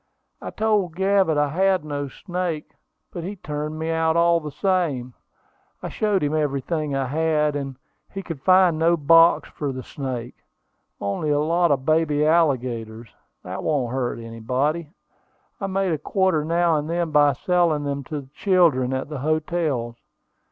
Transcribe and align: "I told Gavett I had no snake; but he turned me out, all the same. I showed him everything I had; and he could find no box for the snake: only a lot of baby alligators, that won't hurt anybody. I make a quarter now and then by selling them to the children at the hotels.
"I 0.41 0.49
told 0.49 0.95
Gavett 0.95 1.37
I 1.37 1.49
had 1.49 1.85
no 1.85 2.07
snake; 2.07 2.71
but 3.11 3.23
he 3.23 3.35
turned 3.35 3.77
me 3.77 3.91
out, 3.91 4.17
all 4.17 4.39
the 4.39 4.49
same. 4.49 5.13
I 5.83 5.89
showed 5.89 6.23
him 6.23 6.33
everything 6.33 6.95
I 6.95 7.05
had; 7.05 7.55
and 7.55 7.77
he 8.11 8.23
could 8.23 8.41
find 8.41 8.79
no 8.79 8.97
box 8.97 9.49
for 9.49 9.71
the 9.71 9.83
snake: 9.83 10.33
only 10.99 11.29
a 11.29 11.39
lot 11.39 11.69
of 11.69 11.85
baby 11.85 12.25
alligators, 12.25 13.11
that 13.43 13.61
won't 13.61 13.93
hurt 13.93 14.17
anybody. 14.17 14.91
I 15.59 15.67
make 15.67 15.93
a 15.93 15.99
quarter 15.99 16.43
now 16.43 16.77
and 16.77 16.89
then 16.89 17.11
by 17.11 17.33
selling 17.33 17.83
them 17.83 18.03
to 18.05 18.21
the 18.21 18.29
children 18.33 18.93
at 18.95 19.07
the 19.07 19.19
hotels. 19.19 19.97